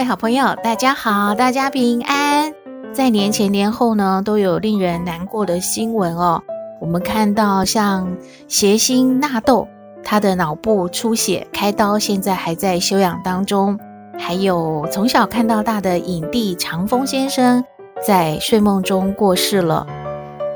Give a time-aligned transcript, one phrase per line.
[0.00, 2.50] 各位好朋友，大家好，大家平安。
[2.90, 6.42] 在年前年后呢，都有令人难过的新闻哦。
[6.80, 8.10] 我们看到像
[8.48, 9.68] 谐星纳豆，
[10.02, 13.78] 他的脑部出血开刀，现在还在休养当中。
[14.18, 17.62] 还有从小看到大的影帝长风先生，
[18.02, 19.86] 在睡梦中过世了。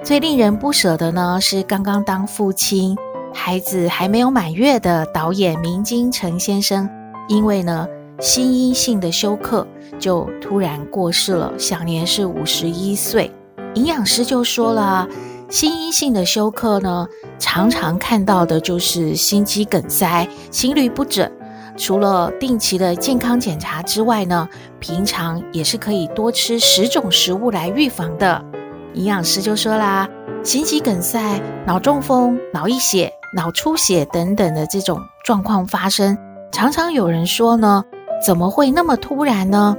[0.03, 2.97] 最令人不舍的呢，是刚刚当父亲，
[3.35, 6.89] 孩子还没有满月的导演明金城先生，
[7.29, 7.87] 因为呢。
[8.21, 9.67] 心因性的休克
[9.99, 13.31] 就突然过世了，享年是五十一岁。
[13.75, 15.07] 营养师就说了，
[15.49, 17.07] 心因性的休克呢，
[17.39, 21.31] 常常看到的就是心肌梗塞、心律不整。
[21.77, 24.49] 除了定期的健康检查之外呢，
[24.79, 28.43] 平常也是可以多吃十种食物来预防的。
[28.95, 30.09] 营养师就说啦，
[30.45, 36.17] 心肌梗塞、脑中风、脑溢血、脑出血等等的这种状况发生，
[36.53, 37.85] 常常有人说呢。
[38.25, 39.77] 怎么会那么突然呢？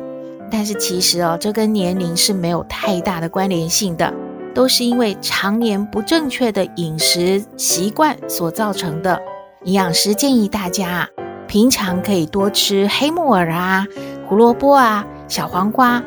[0.52, 4.14] 但是其实哦，这跟年龄是没有太大的关联性的，
[4.54, 9.20] 都是因为常年不正确的饮食习惯所造成的。
[9.64, 11.10] 营养师建议大家啊，
[11.48, 13.84] 平常可以多吃黑木耳啊、
[14.28, 16.04] 胡萝卜啊、小黄瓜、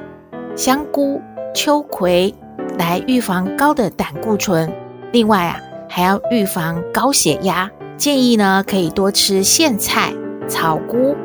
[0.55, 1.20] 香菇、
[1.53, 2.33] 秋葵，
[2.78, 4.72] 来预防高的胆固醇。
[5.11, 10.12] 另外啊，还要预防高血压，建议呢可以多吃苋菜、
[10.48, 11.16] 草菇。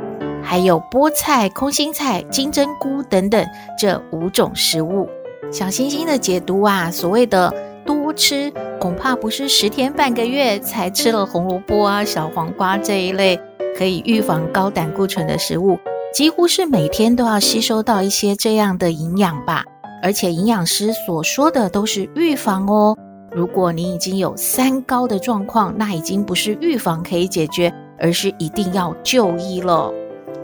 [0.43, 3.43] 还有菠菜、空心菜、金针菇等等
[3.79, 5.09] 这五种食物。
[5.51, 7.53] 小星星的解读啊，所谓的
[7.85, 13.39] 多吃，恐怕不是十天半个月才吃了红萝卜啊、小黄瓜这一类
[13.77, 15.77] 可以预防高胆固醇的食物，
[16.13, 19.63] 几乎是每天都要吸收到一些这样的营养吧。
[20.01, 22.97] 而且营养师所说的都是预防哦。
[23.31, 29.91] 如果你已经有三高的状况，那已经不是预防可以解决，而是一定要就医了。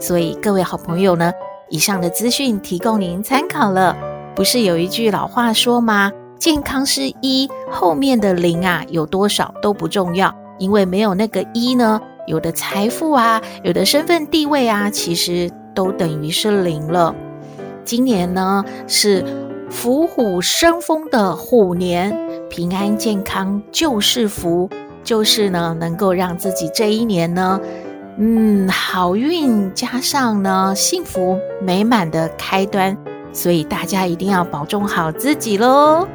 [0.00, 1.30] 所以各位好朋友呢，
[1.68, 3.94] 以上的资讯提供您参考了。
[4.34, 6.10] 不是有一句老话说吗？
[6.38, 17.14] 健康是一，后面的零啊，有多少都不重要，因为没有那个一呢，有的财富啊，有的身份地位啊，其实都等于是零了。
[17.84, 19.22] 今年呢是
[19.68, 22.18] 伏虎生风的虎年，
[22.48, 24.70] 平安健康就是福，
[25.04, 27.60] 就是呢能够让自己这一年呢。
[28.18, 32.96] 嗯，好运加上呢，幸福美满的开端，
[33.32, 36.06] 所以大家一定要保重好自己喽。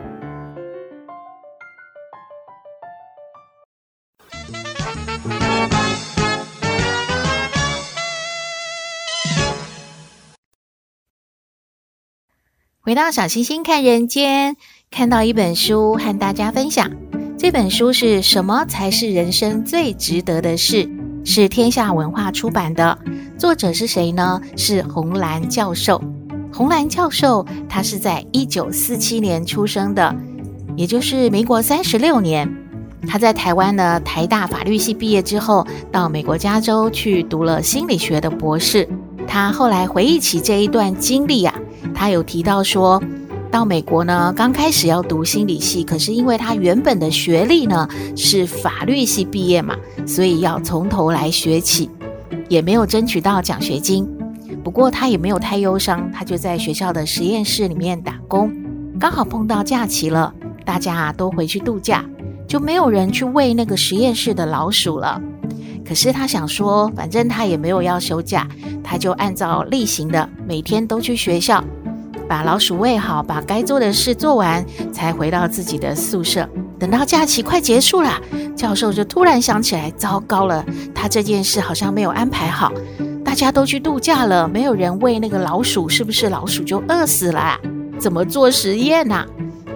[12.82, 14.58] 回到小星星看人间，
[14.92, 16.92] 看到一本书和大家分享，
[17.36, 20.88] 这本书是什么才是人生最值得的事？
[21.28, 22.96] 是天下文化出版的，
[23.36, 24.40] 作者是谁呢？
[24.56, 26.00] 是洪兰教授。
[26.54, 30.16] 洪兰教授他是在一九四七年出生的，
[30.78, 32.48] 也就是民国三十六年。
[33.08, 38.88] 他在台湾的台大法律系毕业之后，到美国加州去读了心理学的博士。
[39.28, 41.56] 他后来回忆起这一段经历啊，
[41.96, 43.02] 他有提到说，
[43.56, 49.74] 到美国呢，刚开始要读心理系，可是因为他原本的学历呢是法律系毕业嘛，
[50.06, 51.90] 所以要从头来学起，
[52.50, 54.06] 也没有争取到奖学金。
[54.62, 58.54] 不过他也没有太忧伤，他就在学校的实验室里面打工。
[59.00, 60.34] 刚好碰到假期了，
[60.66, 62.04] 大家都回去度假，
[62.46, 65.22] 就没有人去喂那个实验室的老鼠了。
[65.88, 68.46] 可是他想说，反正他也没有要休假，
[68.84, 71.64] 他就按照例行的每天都去学校。
[72.28, 76.48] 把老鼠喂好，把该做的事做完，才回到自己的宿舍。
[76.80, 78.20] 等到假期快结束了，
[78.56, 82.72] 教授就突然想起来，糟糕了，他这件事好像没有安排好。
[83.24, 87.58] 大家都去度假了，没有人喂那个老鼠，是不是老鼠就饿死了？
[88.00, 89.26] 怎么做实验呢？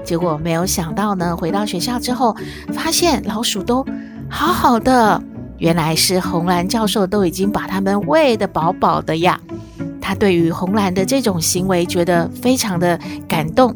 [0.04, 2.36] 结果没有想到呢，回到学校之后，
[2.74, 3.86] 发现老鼠都
[4.30, 5.22] 好好的，
[5.58, 9.40] 原来是红蓝教授都已经把它们喂得饱饱的呀。
[10.10, 13.76] 他对于红兰的这种行为觉得非常的感动，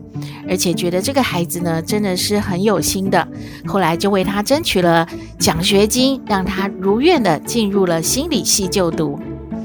[0.49, 3.27] 而且觉得这个孩子呢真的是很有心的。
[3.67, 5.07] 后来就为他争取了
[5.37, 9.19] 奖学金，让他如愿的进入了心理系就读。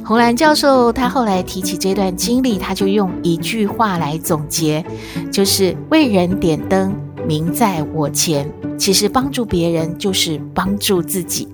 [0.04, 4.84] 红兰教授他后来提起这段经历，他就用一句话来总结，
[5.32, 6.94] 就是“为人点灯，
[7.26, 8.46] 明在我前”。
[8.76, 11.48] 其实帮助别人就是帮助自己。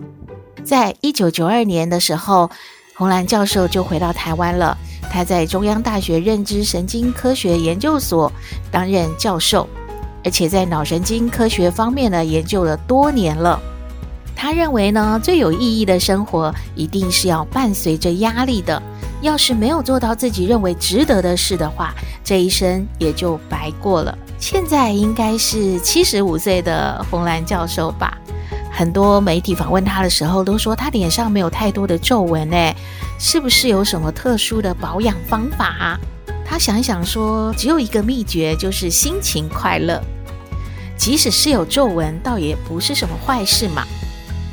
[0.65, 2.51] 在一九九二年的时候，
[2.97, 4.77] 红兰教授就回到台湾了。
[5.11, 8.31] 他在中央大学认知神经科学研究所
[8.71, 9.69] 担任教授，
[10.25, 13.61] 而且在脑神经科学方面呢研究了多年了。
[14.37, 18.83] 他认为呢，最有意义的生活一定是要伴随着压力的。
[19.23, 24.19] 要是没有做到自己认为值得的事的话，这一生也就白过了。
[24.39, 28.19] 现在应该是七十五岁的洪兰教授吧？
[28.71, 32.75] 很多媒体访问他的时候都说他脸上没有太多的皱纹，哎，
[33.19, 35.99] 是不是有什么特殊的保养方法啊？
[36.45, 40.01] 他想一想说，只有一个秘诀，就是心情快乐。
[40.97, 43.85] 即使是有皱纹，倒也不是什么坏事嘛。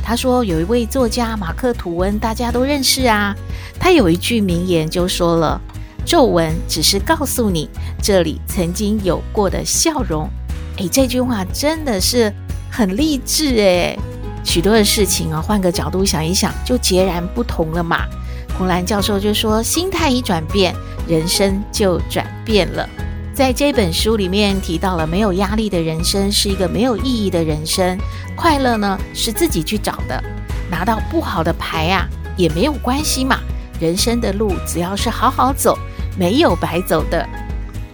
[0.03, 3.35] 他说有一位作家马克吐温，大家都认识啊。
[3.79, 5.61] 他有一句名言就说了
[6.05, 7.69] ：“皱纹只是告诉你
[8.01, 10.29] 这里曾经有过的笑容。”
[10.77, 12.33] 诶，这句话真的是
[12.71, 13.99] 很励志诶。
[14.43, 18.07] 许多的事情啊，换个角度想一想，就截然不同了嘛。
[18.61, 20.71] 洪兰教授就说：“心态一转变，
[21.07, 22.87] 人生就转变了。”
[23.33, 27.97] 在这本书里面提到了，没有压力的人生是一个没有意义的人生。
[28.35, 30.23] 快乐呢，是自己去找的。
[30.69, 33.39] 拿到不好的牌啊，也没有关系嘛。
[33.79, 35.75] 人生的路只要是好好走，
[36.15, 37.27] 没有白走的。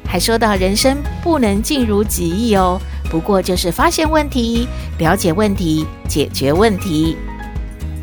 [0.05, 2.77] 还说到人生不能尽如己意哦。
[3.09, 4.67] 不过就是发现问题、
[4.99, 7.15] 了解问题、解决问题。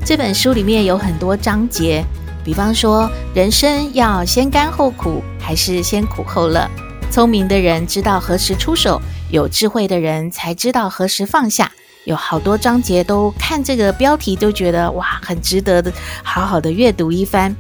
[0.03, 2.03] 这本书里面有很多章节，
[2.45, 6.69] 比方说人生要先甘后苦，还是先苦后乐？
[7.11, 9.01] 聪明的人知道何时出手，
[9.31, 11.71] 有智慧的人才知道何时放下。
[12.05, 15.91] 有好多章节都看这个标题都觉得哇，很值得的，
[16.23, 17.55] 好好的阅读一番。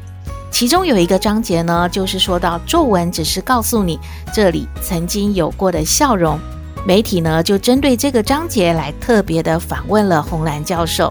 [0.50, 3.98] 其中有一个章节呢，就是说到皱纹只是告诉你
[4.34, 6.38] 这里曾经有过的笑容。
[6.86, 11.10] 媒体呢，就针对这个章节来特别的访问了洪兰教授。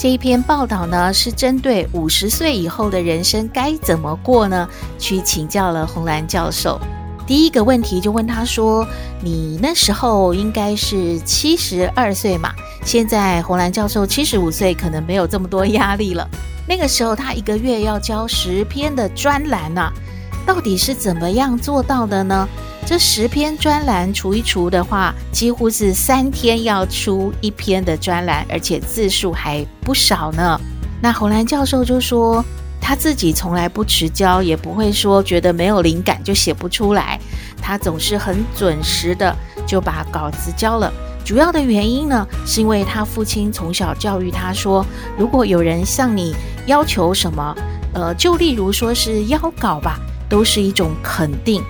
[0.00, 4.66] 这一篇报道呢，是针对五十岁以后的人生该怎么过呢？
[4.98, 6.80] 去请教了洪兰教授。
[7.26, 8.86] 第一个问题就问他说
[9.22, 12.50] ：“你那时候应该是七十二岁嘛？
[12.82, 16.26] 现在洪兰教授七十五岁，可能没有这么多压力了。
[16.66, 19.92] 那个时候他一个月要交十篇的专栏呢、
[20.46, 22.48] 到底是怎么样做到的呢？”
[22.86, 30.58] 这十篇专栏除一除的话，几乎是三天要出一篇的专栏，而且字数还不少呢。
[31.00, 32.44] 那洪兰教授就说，
[32.80, 37.20] 他自己从来不迟交，也不会说觉得没有灵感就写不出来，
[37.60, 39.36] 他总是很准时的
[39.66, 40.92] 就把稿子交了。
[41.22, 44.84] 主要的原因呢，是因为他父亲从小教育他说，
[45.16, 46.34] 如果有人向你
[46.66, 47.54] 要求什么，
[47.92, 50.00] 呃，就例如说是邀稿吧，
[50.30, 51.62] 都是一种肯定。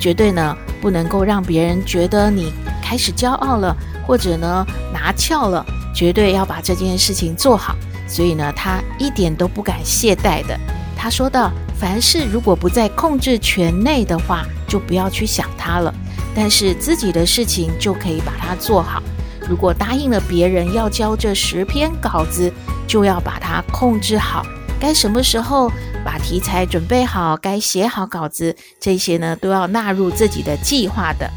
[0.00, 2.52] 绝对呢，不能够让别人觉得你
[2.82, 3.76] 开始骄傲了，
[4.06, 5.64] 或者呢拿翘了，
[5.94, 7.76] 绝对要把这件事情做好。
[8.08, 10.58] 所以呢，他一点都不敢懈怠的。
[10.96, 15.92] 他说道：“凡事如果不在控制权内的话，就不要去想它了。
[16.34, 19.02] 但是自己的事情就可以把它做好。
[19.48, 22.52] 如果答应了别人要交这十篇稿子，
[22.86, 24.44] 就要把它控制好。”
[24.78, 25.70] 该什么时候
[26.04, 27.36] 把题材准备好？
[27.36, 31.30] 该写好稿子，这些呢都要纳入自己的计划的。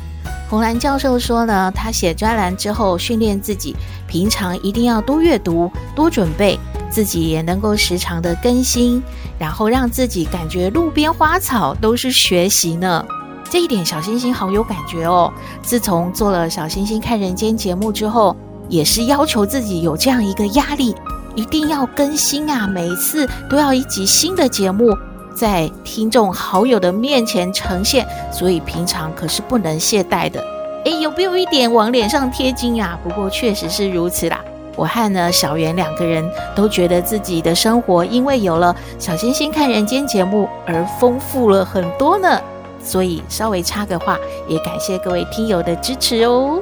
[0.49, 3.75] 红兰教授说呢，他写专栏之后，训练自己
[4.07, 6.59] 平常一定要多阅读、多准备，
[6.89, 9.01] 自己也能够时常的更新，
[9.37, 13.05] 然后让自己感觉路边花草都是学习呢。
[13.47, 15.31] 这一点小星星好有感觉哦。
[15.61, 18.35] 自从做了小星星看人间节目之后，
[18.67, 20.95] 也是要求自己有这样一个压力。
[21.36, 22.67] 一定要更新啊！
[22.67, 24.98] 每一次都要一集新的节目
[25.33, 30.43] 在听众好友的面前呈现，所以平常可是不能懈怠的。
[30.86, 33.00] 诶，有没有一点往脸上贴金啊？
[33.03, 34.43] 不过确实是如此啦。
[34.75, 36.24] 我和呢小圆两个人
[36.55, 42.39] 都觉得自己的生活因为有了小星星看人间节目而丰富了很多呢。
[42.81, 44.17] 所以稍微插个话，
[44.48, 46.62] 也感谢各位听友的支持哦。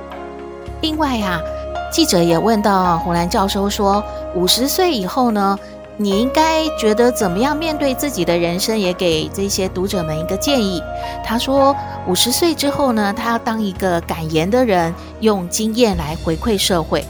[0.82, 1.42] 另外啊。
[1.92, 4.04] 记者也问到洪兰教授说
[4.36, 5.58] ：“五十岁以后呢，
[5.96, 8.78] 你应该觉得怎么样面对自己的人生？
[8.78, 10.82] 也给这些读者们一个建议。”
[11.24, 11.76] 他说
[12.08, 17.04] ：“五十岁之后呢，他要当一个敢言的人，用经验来回馈社会。”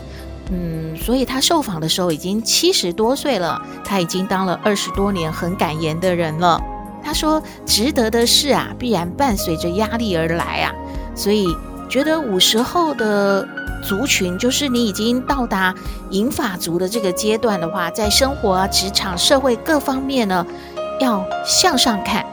[0.50, 6.62] 嗯，所以他受访的时候已经七十多岁了，他已经当了二十多年很敢言的人了。
[7.04, 10.72] 他说：“值得的事啊，必然伴随着压力而来啊。”
[11.16, 11.48] 所以
[11.88, 13.48] 觉得五十后的。
[13.84, 15.74] 族群就是你已经到达
[16.10, 20.46] 银发族的这个阶段的话，在生活啊、职场、社会各方面呢，
[21.00, 22.26] 要向上看，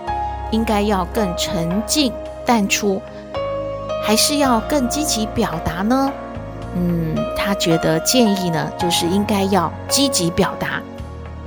[0.51, 2.11] 应该要更沉静
[2.47, 3.01] 淡出，
[4.03, 6.11] 还是要更积极表达呢？
[6.77, 10.81] 嗯，他觉得建议呢，就是应该要积极表达。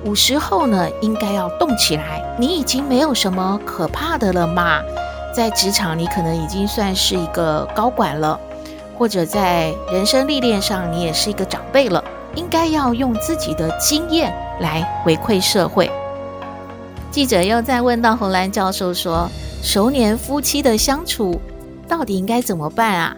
[0.06, 2.24] 五十后呢，应该要动起来。
[2.38, 4.80] 你已经没有什么可怕的了嘛？
[5.38, 8.40] 在职场，你可能已经算是一个高管了，
[8.98, 12.04] 或者在人生历练上，你也是一个长辈了。
[12.34, 15.92] 应该要用自己的经验来回馈社会。
[17.12, 19.30] 记者又再问到洪兰教授说
[19.62, 21.40] ：“熟年夫妻的相处
[21.88, 23.16] 到底应该怎么办啊？”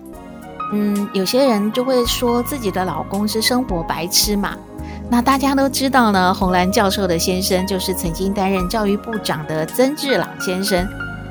[0.74, 4.58] 嗯，有些人就会说自己的老公是生活白痴嘛。
[5.10, 10.86] 那大家都知道呢，洪兰教授的先生就是曾经担任教育部长的曾志朗先生。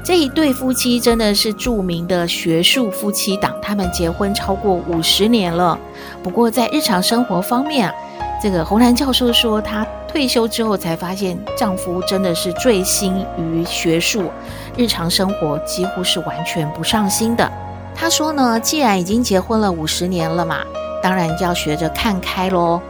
[0.05, 5.79] 这一对夫妻真的是著名的学术夫妻档，他们结婚超过五十年了。
[6.23, 7.95] 不过在日常生活方面啊，
[8.43, 14.31] 这个洪兰教授说，她退休之后才发现，丈夫真的是醉心于学术，
[14.79, 17.51] 日常生活几乎是完全不上心的。
[17.95, 20.61] 她说呢，既然已经结婚了五十年了嘛，
[21.03, 22.81] 当然就要学着看开喽。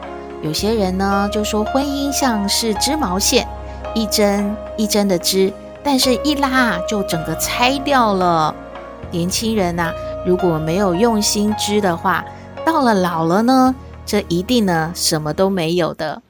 [0.40, 3.44] 有些人呢就说婚姻像是织毛线，
[3.92, 8.54] 一针一针的织，但是一拉就整个拆掉了。
[9.10, 9.90] 年轻人呐，
[10.26, 12.24] 如果没有用心织的话，
[12.64, 16.20] 到了老了呢，这一定呢什么都没有的。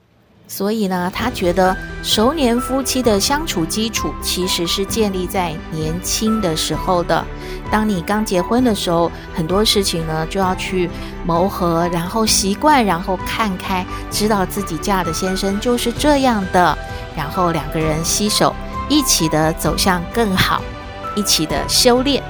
[0.47, 7.23] 所以呢，他觉得熟年夫妻的相处基础其实是建立在年轻的时候的。
[7.71, 10.89] 当你刚结婚的时候，很多事情呢就要去
[11.27, 16.79] 磨合，然后习惯，然后看开，知道自己嫁的先生就是这样的，
[17.15, 18.55] 然后两个人携手
[18.89, 20.63] 一起的走向更好，
[21.15, 22.23] 一起的修炼。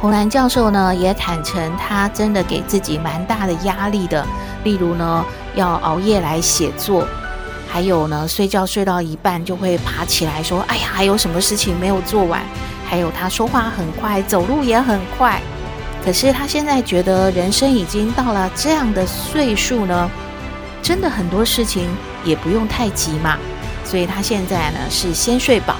[0.00, 4.24] 洪兰教授呢也坦诚，他真的给自己蛮大的压力的，
[4.64, 5.24] 例如呢
[5.54, 7.06] 要熬夜来写作。
[7.70, 12.40] 还有呢，睡觉睡到一半就会爬起来说：“哎呀，还有什么事情没有做完？”
[12.88, 15.38] 还有他说话很快，走路也很快。
[16.02, 20.10] 可是他现在觉得人生已经到了这样的岁数呢，
[20.80, 21.86] 真的很多事情
[22.24, 23.36] 也不用太急嘛。
[23.88, 25.76] 所以他现在呢是先睡饱，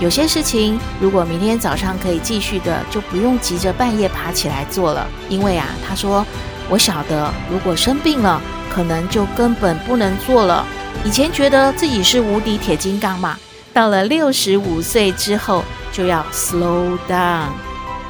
[0.00, 5.06] 有些事情如果明天早上可以继续的，就不用急着半夜爬起来做了。
[5.28, 6.24] 因为啊，他说
[6.70, 8.40] 我晓得，如果生病了，
[8.70, 10.64] 可能就根本不能做了。
[11.04, 13.38] 以前觉得自己是无敌铁金刚嘛，
[13.74, 15.62] 到了六十五岁之后
[15.92, 17.48] 就要 slow down，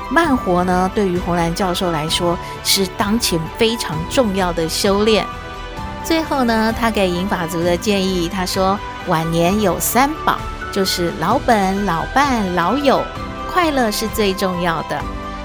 [0.09, 5.27] 慢活呢，对于红兰教授来说是当前非常重要的修炼。
[6.05, 10.39] 最后呢，他给银发族的建议，他说晚年有三宝，
[10.73, 13.03] 就是老本、老伴、老友，
[13.53, 15.01] 快乐是最重要的。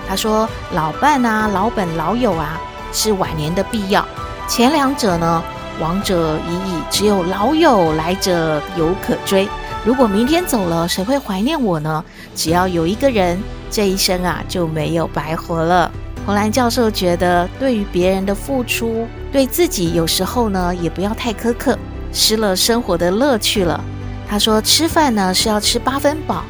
[0.08, 2.60] 他说老伴啊、老本、老友啊
[2.92, 4.06] 是晚年的必要，
[4.48, 5.44] 前两者呢。
[5.80, 9.48] 亡者已矣，只有老友来者犹可追。
[9.84, 12.04] 如果明天走了，谁会怀念我呢？
[12.36, 13.42] 只要有一个人，
[13.72, 15.90] 这一生啊就没有白活了。
[16.24, 21.76] 洪兰教授觉得，对于别人的付出，对自己有时候呢也不要太苛刻，
[22.14, 23.84] 失了生活的乐趣了。
[24.28, 26.44] 他说，吃饭呢是要吃八分饱，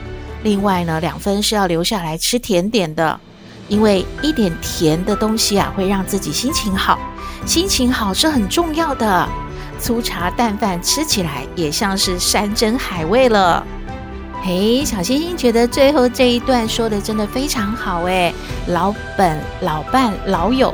[0.43, 3.19] 另外呢两分是要留下来吃甜点的，
[3.67, 6.99] 因为一点甜的东西啊会让自己心情好。
[7.45, 9.27] 心情好是很重要的，
[9.79, 13.65] 粗茶淡饭吃起来也像是山珍海味了。
[14.43, 18.33] 嘿，小星星觉得最后这一段说的真的非常好诶，
[18.67, 20.73] 老本、老伴、老友，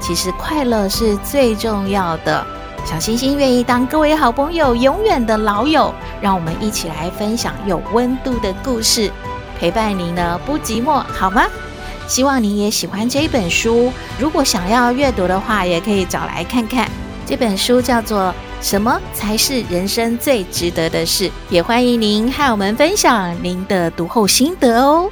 [0.00, 2.46] 其实快乐是最重要的。
[2.86, 9.10] 小星星愿意当各位好朋友永远的老友，让我们一起来分享有温度的故事，
[9.58, 11.46] 陪伴您呢不寂寞，好吗？
[12.06, 13.92] 希望你也喜欢这一本书。
[14.20, 16.88] 如果想要阅读的话，也可以找来看看。
[17.26, 18.32] 这本书叫做
[18.64, 25.10] 《什么才是人生最值得的事》，也欢迎您和我们分享您的读后心得哦。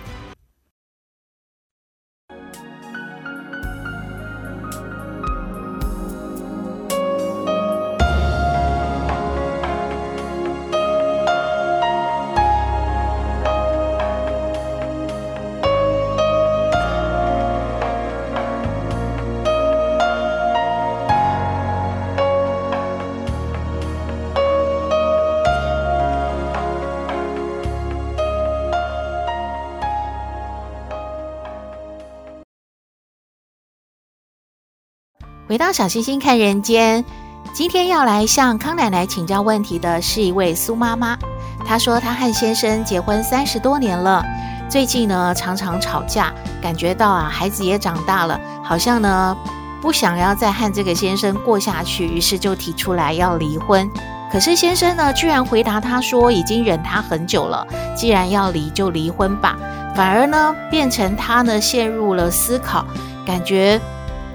[35.46, 37.04] 回到小星星看人间，
[37.52, 41.18] 今天要来向康奶奶请教问题的是一位苏妈妈。
[41.66, 44.24] 她说，她和先生结婚三十多年了，
[44.70, 46.32] 最近呢常常吵架，
[46.62, 49.36] 感觉到啊孩子也长大了，好像呢
[49.82, 53.90] 不想要再和这个先生过下去，于是就提出来要离婚。
[54.32, 59.58] 可是先生呢，居然回答她说已经忍他很久了，既然要离就离婚吧。
[59.94, 62.86] 反而呢，变成她呢陷入了思考，
[63.26, 63.78] 感觉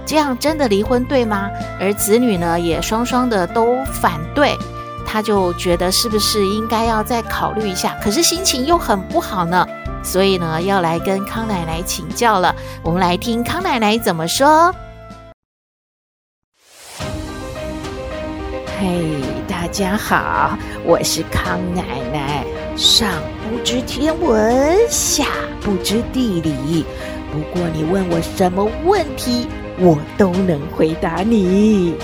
[0.09, 1.51] 这样真的离婚对吗？
[1.79, 4.57] 而子女呢也双双的都反对，
[5.05, 7.95] 他就觉得是不是应该要再考虑一下？
[8.01, 9.67] 可是心情又很不好呢，
[10.01, 12.55] 所以呢要来跟康奶奶请教了。
[12.81, 14.73] 我们来听康奶奶怎么说。
[18.79, 22.43] 嘿大家好，我是康奶奶。
[22.75, 23.07] 上
[23.47, 25.25] 不知天文，下
[25.61, 26.83] 不知地理，
[27.31, 29.47] 不过你问我什么问题，
[29.81, 31.95] 我都能回答你。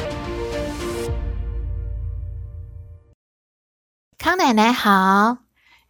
[4.17, 5.38] 康奶奶好，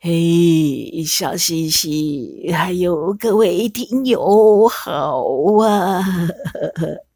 [0.01, 5.23] 嘿，小星星，还有各位听友好
[5.61, 6.03] 啊。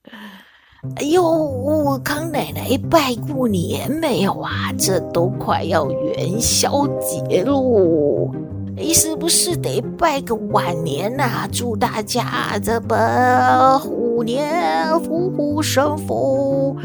[0.95, 4.71] 哎呦，康奶奶拜过年没有啊？
[4.77, 8.31] 这都快要元宵节喽，
[8.77, 11.49] 你是不是得拜个晚年呐、啊？
[11.51, 16.75] 祝大家这么虎年虎虎生风，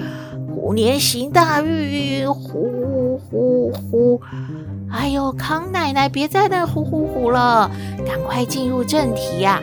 [0.48, 4.20] 虎年行大运，虎虎虎！
[4.90, 7.70] 哎呦，康奶奶别在那虎虎虎了，
[8.06, 9.62] 赶快进入正题呀、啊！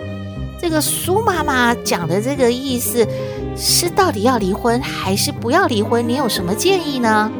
[0.59, 3.07] 这个苏妈妈讲的这个意思
[3.55, 6.07] 是到底要离婚还是不要离婚？
[6.07, 7.31] 你有什么建议呢？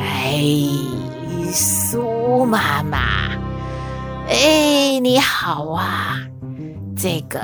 [0.00, 0.42] 哎，
[1.52, 2.98] 苏妈妈，
[4.28, 6.20] 哎，你好啊！
[7.00, 7.38] 这个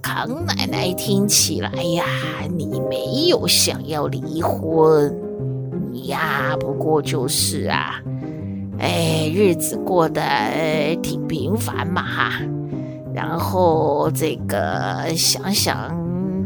[0.00, 2.04] 康奶奶听起来呀，
[2.48, 5.12] 你没有想要离婚，
[5.90, 8.00] 你呀，不过就是啊，
[8.78, 10.22] 哎，日子过得
[11.02, 12.30] 挺平凡嘛哈。
[13.12, 15.92] 然后这个想想，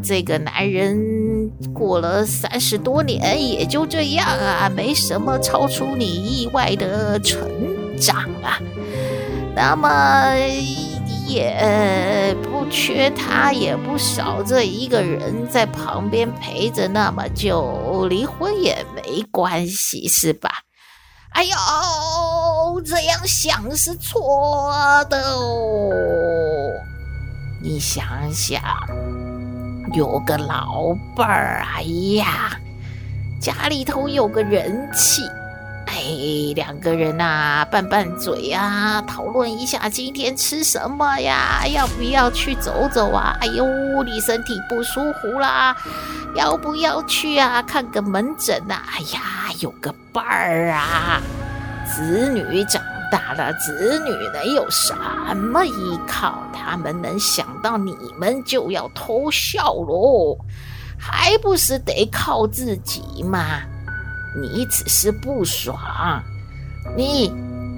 [0.02, 7.46] 这个男人过了三十多年也就这样啊，没什么超出你意外的成
[7.98, 8.58] 长啊。
[9.54, 9.88] 那么
[11.26, 20.50] 也不缺他，也不少这一个人在旁边陪着那么久，离婚也没关系，是吧？
[21.32, 25.90] 哎呦，这样想是错的哦。
[27.62, 28.62] 你想想，
[29.92, 31.82] 有个老伴儿，哎
[32.14, 32.58] 呀，
[33.40, 35.22] 家里头有个人气，
[35.96, 43.34] 哎，两个人呐，拌拌嘴啊，讨论一下今天吃什么呀，要不要去走走啊？
[43.40, 43.64] 哎呦，
[44.04, 45.74] 你身体不舒服啦，
[46.36, 47.62] 要不要去啊？
[47.62, 48.82] 看个门诊呐？
[48.92, 51.22] 哎呀，有个伴儿啊，
[51.86, 52.82] 子女长。
[53.08, 54.92] 大了，子女能有什
[55.36, 56.42] 么依靠？
[56.52, 60.36] 他们能想到你们就要偷笑喽，
[60.98, 63.60] 还不是得靠自己吗？
[64.40, 66.22] 你只是不爽，
[66.94, 67.32] 你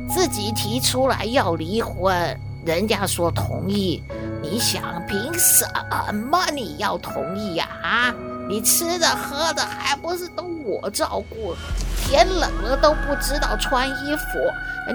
[0.09, 4.03] 自己提出来要离婚，人家说同意，
[4.43, 5.65] 你想凭什
[6.13, 7.69] 么你要同意呀？
[7.83, 8.15] 啊，
[8.49, 11.55] 你吃的喝的还不是都我照顾？
[11.97, 14.39] 天冷了都不知道穿衣服。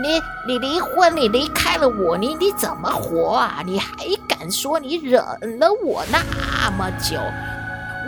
[0.02, 3.62] 你你离婚，你离开了我，你你怎么活啊？
[3.64, 3.88] 你还
[4.28, 5.22] 敢说你忍
[5.60, 7.20] 了我那么久？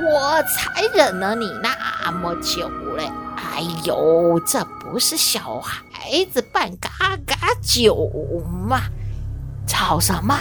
[0.04, 3.10] 我才忍了你那么久嘞！
[3.38, 6.90] 哎呦，这不是小孩子办嘎
[7.26, 8.10] 嘎酒
[8.68, 8.82] 吗？
[9.68, 10.38] 吵什么？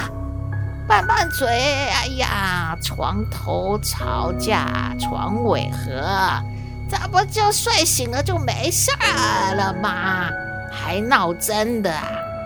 [0.87, 1.49] 拌拌嘴！
[1.49, 6.43] 哎呀，床头吵架床尾和，
[6.91, 10.29] 这不就睡醒了就没事儿了吗？
[10.71, 11.91] 还闹真的！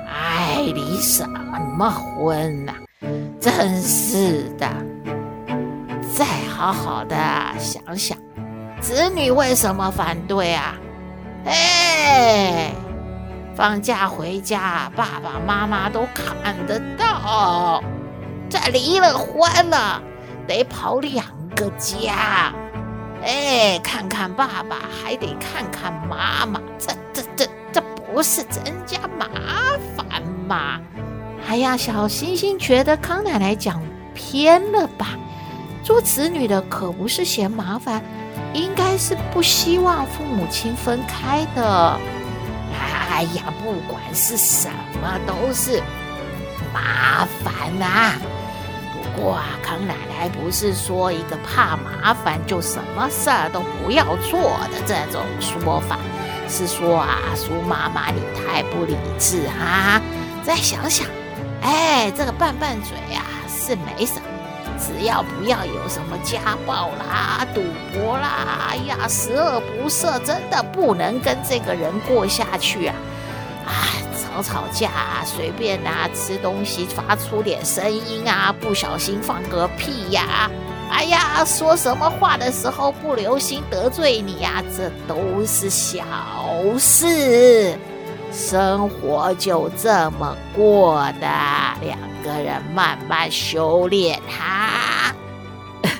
[0.06, 2.74] 哎，离什么婚呐、
[3.40, 4.68] 真是的！
[6.58, 7.14] 好好的
[7.56, 8.18] 想想，
[8.80, 10.74] 子女为什么反对啊？
[11.44, 12.72] 哎，
[13.54, 17.80] 放假回家，爸爸妈妈都看得到。
[18.50, 20.02] 这离了婚了，
[20.48, 22.52] 得跑两个家。
[23.22, 26.60] 哎，看看爸爸，还得看看妈妈。
[26.76, 27.80] 这这、这、这。
[28.12, 29.26] 不是增加麻
[29.96, 30.80] 烦吗？
[31.46, 33.80] 哎呀，小星星觉得康奶奶讲
[34.12, 35.10] 偏了吧？
[35.88, 38.04] 做子女的可不是嫌麻烦，
[38.52, 41.98] 应该是不希望父母亲分开的。
[43.10, 44.68] 哎呀，不管是什
[45.00, 45.82] 么都是
[46.74, 48.16] 麻烦啊。
[48.92, 55.96] 不过啊，康奶奶不是说一个怕麻烦就什么事儿都不要做的这种说法。
[56.50, 60.02] 是说啊，苏妈妈你太不理智哈！
[60.44, 61.06] 再想想，
[61.62, 64.27] 哎，这个拌拌嘴呀、啊、是没什么，
[64.78, 67.62] 只要不要有什么家暴啦、赌
[67.92, 72.94] 博啦，哎呀，十恶不赦，真的不能跟这个人过下去啊！
[73.66, 73.72] 啊，
[74.16, 74.90] 吵吵架，
[75.24, 80.50] 随便啊，吃东西发出点声音啊，不小心放个屁呀，
[80.90, 86.04] 哎呀，说什么话的时候不留心得罪你呀，这都是小
[86.78, 87.76] 事。
[88.30, 91.26] 生活就这么过的，
[91.80, 95.14] 两个人慢慢修炼哈。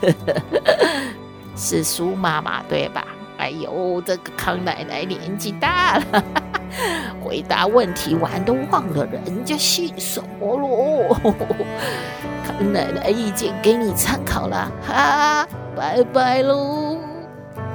[1.56, 3.04] 是苏妈妈对吧？
[3.38, 6.24] 哎呦，这个康奶奶年纪大了，
[7.22, 11.16] 回答问题完都忘了人家姓什么喽。
[12.44, 16.98] 康奶奶意见给你参考了哈，拜拜喽。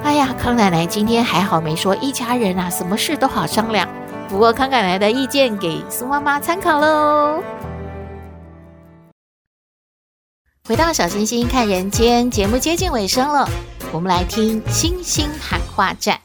[0.03, 3.87] 哎呀，康奶奶今天还好没说一家人啊，什么事都好商量。
[4.27, 7.41] 不过康奶奶的意见给苏妈妈参考喽。
[10.65, 13.45] 回到小星星看人间节目接近尾声了，
[13.91, 16.21] 我们来听星星喊话站。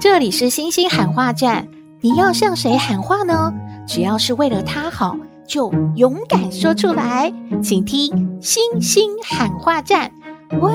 [0.00, 1.68] 这里是星星喊话站，
[2.00, 3.52] 你要向谁喊话呢？
[3.86, 5.16] 只要是为了他好，
[5.46, 7.32] 就勇敢说出来。
[7.62, 10.10] 请听星星喊话站。
[10.60, 10.72] 喂。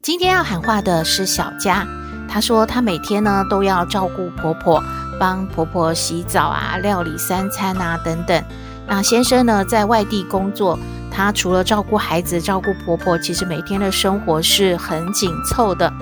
[0.00, 1.86] 今天要喊话的是小佳，
[2.26, 4.82] 她说她每天呢都要照顾婆婆，
[5.18, 8.42] 帮婆婆洗澡啊、料理三餐啊等等。
[8.86, 10.78] 那先生呢在外地工作，
[11.10, 15.92] 他除了照顾孩子、照顾婆婆，其实每天的生活是很紧凑的，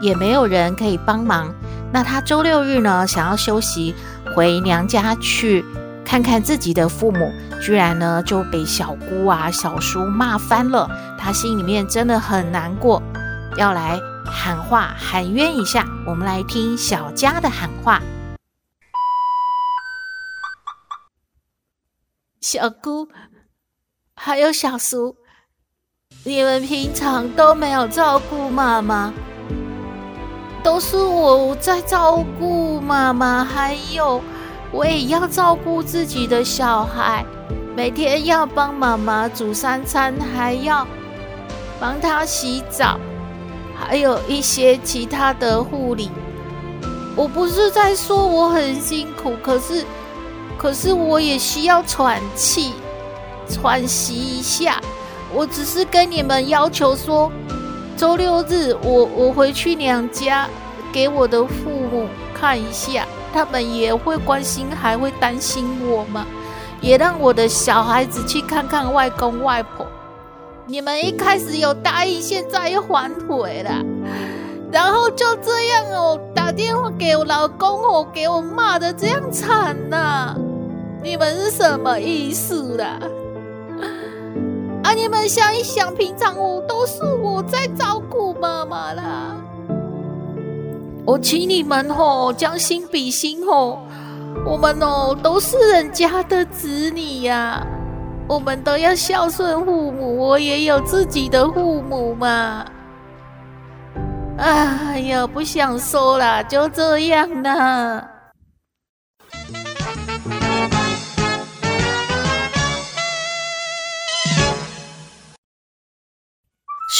[0.00, 1.52] 也没有人可以帮忙。
[1.92, 3.94] 那他周六日呢想要休息，
[4.36, 5.64] 回娘家去
[6.04, 13.02] 看看自己的父母，居然呢就被小姑啊、小叔骂翻了，他心里面真的很难过。
[13.56, 18.00] 要来喊话喊冤一下，我们来听小佳的喊话。
[22.40, 23.06] 小姑，
[24.14, 25.14] 还有小叔，
[26.24, 29.12] 你们平常都没有照顾妈妈，
[30.62, 34.22] 都是我在照顾妈妈，还有
[34.72, 37.26] 我也要照顾自己的小孩，
[37.76, 40.86] 每天要帮妈妈煮三餐，还要
[41.78, 42.98] 帮她洗澡。
[43.76, 46.10] 还有一些其他的护理，
[47.16, 49.84] 我不是在说我很辛苦，可是，
[50.60, 52.74] 可是我也需要喘气、
[53.48, 54.78] 喘息一下。
[55.32, 57.32] 我只是跟你们要求说，
[57.96, 60.46] 周六日我我回去娘家
[60.92, 66.26] 给我的父母看一下，他们也会关心，还会担心我嘛，
[66.82, 69.86] 也让我的小孩子去看看外公外婆。
[70.66, 73.82] 你们一开始有答应，现在又反悔了，
[74.70, 80.36] 然后就这样哦，打电话给我老公哦，给我骂的这样惨呐！
[81.02, 82.98] 你们是什么意思啦？
[84.82, 89.36] 啊，你们想一想，平常我都是我在照顾妈妈啦，
[91.06, 93.78] 我请你们吼将心比心吼，
[94.46, 97.66] 我们哦都是人家的子女呀。
[98.28, 102.64] 我们都要孝顺父母，我也有自己的父母嘛。
[104.36, 108.06] 哎呀，不想说了，就这样啦。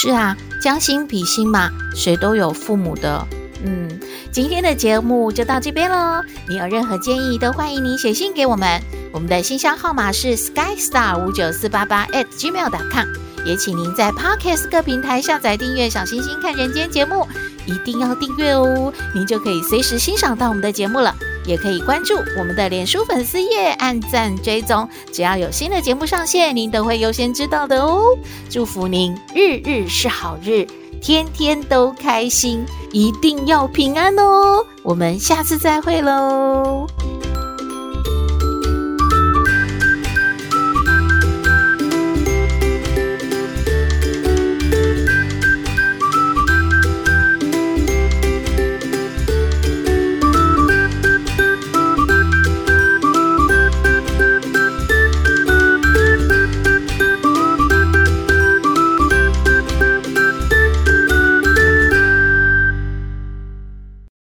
[0.01, 3.23] 是啊，将心比心嘛，谁都有父母的。
[3.63, 3.87] 嗯，
[4.31, 6.23] 今天的节目就到这边喽。
[6.49, 8.81] 你有任何建议，都欢迎你写信给我们。
[9.11, 13.09] 我们的信箱号码是 skystar 五九四八八 at gmail.com。
[13.45, 17.27] 也请您在 Podcast 各平台下载订阅《小星星看人间》节目，
[17.65, 21.15] 一定要订阅哦，您就可以随时欣赏到我们的节目了。
[21.43, 28.03] 也可以关注我们的脸书粉丝页，按赞追踪，只要有新的节目上线，您都会优先知道的哦。
[28.47, 30.67] 祝福您日日是好日。
[31.01, 34.63] 天天都开心，一定要平安哦！
[34.83, 36.85] 我们下次再会喽。